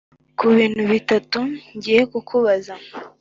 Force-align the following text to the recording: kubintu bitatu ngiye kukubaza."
kubintu 0.39 0.81
bitatu 0.91 1.39
ngiye 1.77 2.01
kukubaza." 2.11 2.73